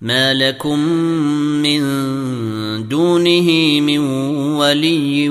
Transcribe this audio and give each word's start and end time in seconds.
ما 0.00 0.34
لكم 0.34 0.78
من 1.62 1.80
دونه 2.88 3.80
من 3.80 3.98
ولي 4.54 5.28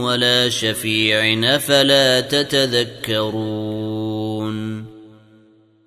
ولا 0.00 0.48
شفيع 0.48 1.54
افلا 1.56 2.20
تتذكرون 2.20 3.78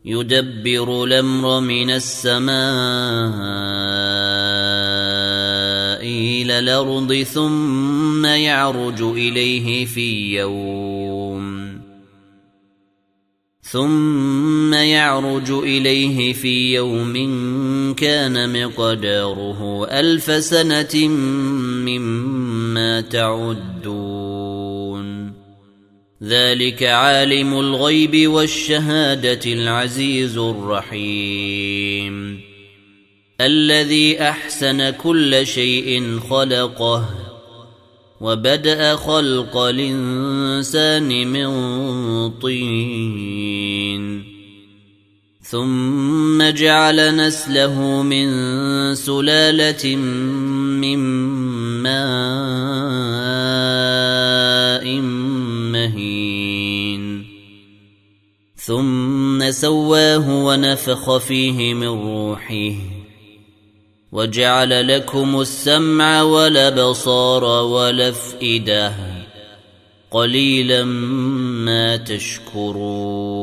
يدبر 0.06 1.04
الامر 1.04 1.60
من 1.60 1.90
السماء 1.90 2.52
إلى 6.02 6.60
الأرض 6.60 7.14
ثم 7.14 8.26
يعرج 8.26 9.02
اليه 9.02 9.86
في 9.86 10.38
يوم 10.38 11.81
ثم 13.72 14.74
يعرج 14.74 15.52
إليه 15.52 16.34
في 16.34 16.74
يوم 16.74 17.14
كان 17.94 18.66
مقداره 18.66 19.88
ألف 19.92 20.44
سنة 20.44 21.08
مما 21.88 23.02
تعدون. 23.02 24.62
ذلك 26.24 26.84
عالم 26.84 27.60
الغيب 27.60 28.28
والشهادة 28.28 29.54
العزيز 29.54 30.38
الرحيم. 30.38 32.42
الذي 33.42 34.22
أحسن 34.22 34.90
كل 34.90 35.48
شيء 35.48 36.20
خلقه. 36.30 37.21
وبدأ 38.22 38.96
خلق 38.96 39.58
الإنسان 39.58 41.28
من 41.28 41.50
طين. 42.30 44.24
ثم 45.42 46.44
جعل 46.50 47.16
نسله 47.16 48.04
من 48.04 48.28
سلالة 48.96 49.96
من 49.96 51.00
ماء 51.82 52.02
مهين. 55.72 57.26
ثم 58.56 59.52
سواه 59.52 60.30
ونفخ 60.46 61.18
فيه 61.18 61.74
من 61.74 61.88
روحه. 61.88 63.01
وجعل 64.12 64.88
لكم 64.88 65.42
السمع 65.42 66.22
والأبصار 66.22 67.44
والأفئدة 67.44 68.94
قليلا 70.12 70.84
ما 70.84 71.98
تشكرون 71.98 73.42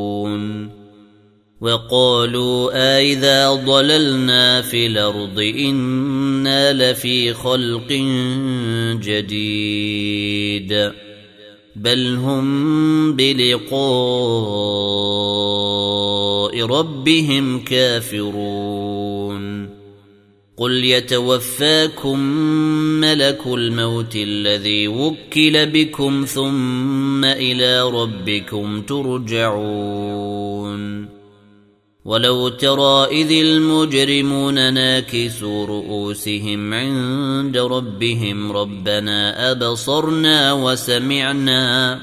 وقالوا 1.61 2.71
أإذا 2.73 3.55
ضللنا 3.55 4.63
في 4.63 4.87
الأرض 4.87 5.39
إنا 5.39 6.73
لفي 6.73 7.35
خلق 7.35 7.93
جديد 9.03 10.93
بل 11.77 12.15
هم 12.15 13.17
بلقاء 13.17 13.79
ربهم 16.63 17.65
كافرون 17.65 19.68
قل 20.59 20.85
يتوفاكم 20.85 22.21
ملك 23.01 23.47
الموت 23.47 24.17
الذي 24.17 24.89
وكل 24.89 25.67
بكم 25.67 26.25
ثم 26.25 27.25
إلى 27.25 27.83
ربكم 27.83 28.83
ترجعون 28.83 30.29
ولو 32.05 32.49
ترى 32.49 33.07
اذ 33.11 33.31
المجرمون 33.33 34.75
ناكسوا 34.75 35.67
رؤوسهم 35.67 36.75
عند 36.75 37.59
ربهم 37.59 38.53
ربنا 38.53 39.51
ابصرنا 39.51 40.53
وسمعنا 40.53 42.01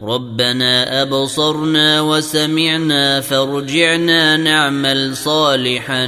ربنا 0.00 1.02
ابصرنا 1.02 2.00
وسمعنا 2.00 3.20
فارجعنا 3.20 4.36
نعمل 4.36 5.16
صالحا 5.16 6.06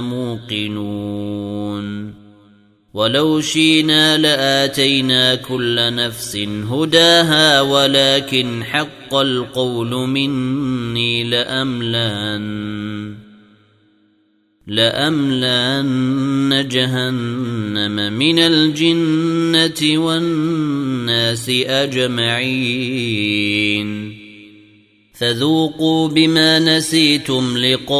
موقنون. 0.00 1.84
ولو 2.94 3.40
شينا 3.40 4.18
لآتينا 4.18 5.34
كل 5.34 5.94
نفس 5.94 6.36
هداها 6.70 7.60
ولكن 7.60 8.64
حق 8.64 9.14
القول 9.14 10.08
مني 10.08 11.24
لأملأن 11.24 13.14
لأملأن 14.66 16.68
جهنم 16.68 18.12
من 18.12 18.38
الجنة 18.38 19.98
والناس 19.98 21.50
أجمعين. 21.66 23.04
فذوقوا 25.14 26.08
بما 26.08 26.58
نسيتم 26.58 27.58
لقاء 27.58 27.94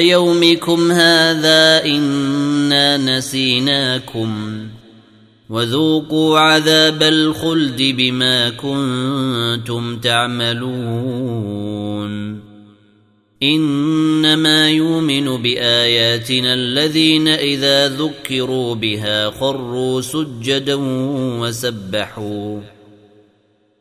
يومكم 0.00 0.92
هذا 0.92 1.84
إنا 1.84 2.96
نسيناكم 2.96 4.60
وذوقوا 5.50 6.38
عذاب 6.38 7.02
الخلد 7.02 7.82
بما 7.82 8.50
كنتم 8.50 9.98
تعملون 9.98 11.70
إنما 13.42 14.70
يؤمن 14.70 15.42
بآياتنا 15.42 16.54
الذين 16.54 17.28
إذا 17.28 17.88
ذكروا 17.88 18.74
بها 18.74 19.30
خروا 19.30 20.00
سجدا 20.00 20.76
وسبحوا 21.40 22.60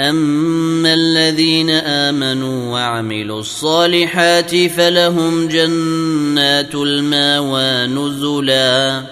اما 0.00 0.94
الذين 0.94 1.70
امنوا 1.70 2.72
وعملوا 2.72 3.40
الصالحات 3.40 4.56
فلهم 4.56 5.48
جنات 5.48 6.74
الماوى 6.74 7.86
نزلا 7.86 9.04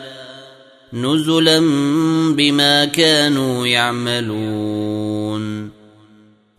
نزلا 0.93 1.59
بما 2.37 2.85
كانوا 2.85 3.67
يعملون 3.67 5.71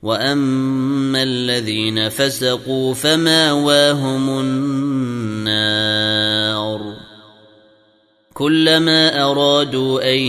واما 0.03 1.23
الذين 1.23 2.09
فسقوا 2.09 2.93
فماواهم 2.93 4.39
النار 4.39 5.76
كلما 8.37 9.23
أرادوا 9.31 10.13
أن 10.13 10.19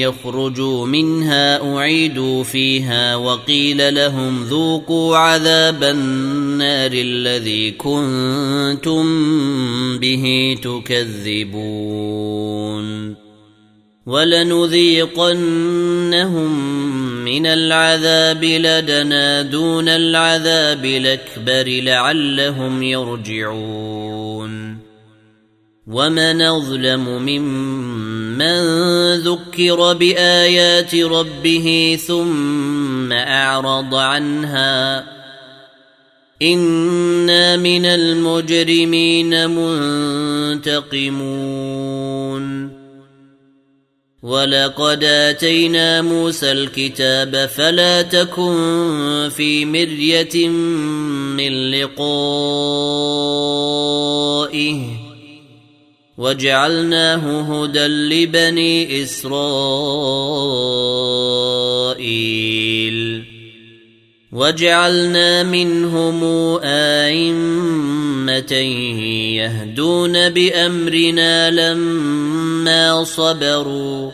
يخرجوا 0.00 0.86
منها 0.86 1.74
أعيدوا 1.76 2.44
فيها 2.44 3.16
وقيل 3.16 3.94
لهم 3.94 4.44
ذوقوا 4.44 5.16
عذاب 5.16 5.84
النار 5.84 6.90
الذي 6.92 7.70
كنتم 7.70 9.04
به 9.98 10.56
تكذبون 10.62 12.00
ولنذيقنهم 14.06 15.40
من 17.24 17.46
العذاب 17.46 18.44
لدنا 18.44 19.42
دون 19.42 19.88
العذاب 19.88 20.84
الأكبر 20.84 21.64
لعلهم 21.82 22.82
يرجعون 22.82 24.79
ومن 25.86 26.42
اظلم 26.42 27.00
ممن 27.00 28.60
ذكر 29.20 29.92
بايات 29.92 30.94
ربه 30.94 31.98
ثم 32.06 33.12
اعرض 33.12 33.94
عنها 33.94 35.04
أنا 36.42 37.56
من 37.56 37.86
المجرمين 37.86 39.50
منتقمون 40.60 41.40
ولقد 44.22 45.04
اتينا 45.04 46.02
موسى 46.02 46.52
الكتاب 46.52 47.46
فلا 47.56 48.02
تكن 48.02 49.28
في 49.36 49.64
مريه 49.64 50.48
من 50.48 51.70
لقائه 51.70 52.30
وجعلناه 56.18 57.40
هدى 57.40 57.86
لبني 57.86 59.02
إسرائيل. 59.02 59.50
وجعلنا 64.32 65.42
منهم 65.42 66.24
آئمة 66.64 68.52
يهدون 69.36 70.28
بأمرنا 70.28 71.50
لما 71.50 73.04
صبروا 73.04 74.10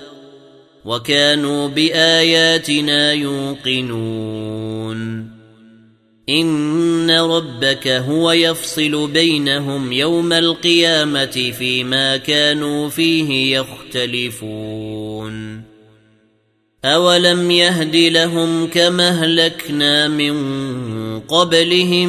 وكانوا 0.85 1.69
بآياتنا 1.69 3.13
يوقنون. 3.13 4.57
ان 6.29 7.11
ربك 7.11 7.89
هو 7.89 8.33
يفصل 8.33 9.11
بينهم 9.11 9.93
يوم 9.93 10.33
القيامه 10.33 11.53
فيما 11.59 12.17
كانوا 12.17 12.89
فيه 12.89 13.59
يختلفون 13.59 15.63
اولم 16.85 17.51
يهد 17.51 17.97
لهم 17.97 18.67
كما 18.67 19.09
اهلكنا 19.09 20.09
من 20.09 21.21
قبلهم 21.21 22.09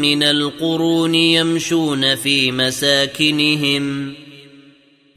من 0.00 0.22
القرون 0.22 1.14
يمشون 1.14 2.14
في 2.14 2.52
مساكنهم 2.52 4.14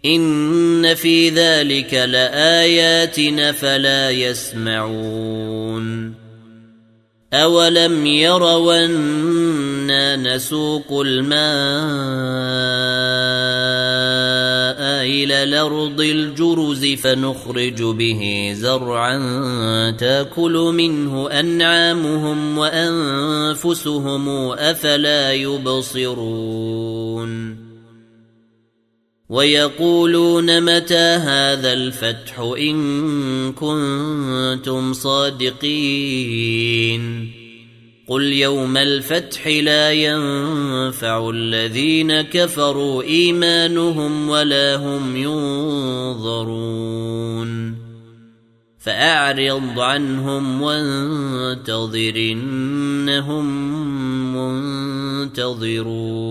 ان 0.06 0.96
في 0.96 1.30
ذلك 1.30 1.94
لايات 1.94 3.16
فلا 3.56 4.12
يسمعون 4.12 6.14
أولم 7.34 8.06
يروا 8.06 8.86
أنا 8.86 10.16
نسوق 10.16 11.02
الماء 11.06 11.44
إلى 15.06 15.44
الأرض 15.44 16.02
الجرز 16.02 16.86
فنخرج 16.86 17.84
به 17.84 18.54
زرعا 18.56 19.18
تاكل 19.92 20.74
منه 20.76 21.30
أنعامهم 21.30 22.58
وأنفسهم 22.58 24.30
أفلا 24.52 25.34
يبصرون 25.34 26.84
ويقولون 29.34 30.62
متى 30.62 31.16
هذا 31.26 31.74
الفتح 31.74 32.40
إن 32.40 33.54
كنتم 33.54 34.94
صادقين 34.94 36.54
قل 38.08 38.24
يوم 38.24 38.78
الفتح 38.78 39.48
لا 39.48 39.92
ينفع 39.92 41.30
الذين 41.30 42.22
كفروا 42.22 43.04
إيمانهم 43.04 44.30
ولا 44.30 44.76
هم 44.76 45.16
ينظرون 45.18 46.64
فأعرض 48.80 49.80
عنهم 49.80 50.62
وانتظر 50.62 52.16
إنهم 52.16 53.46
منتظرون 55.28 56.24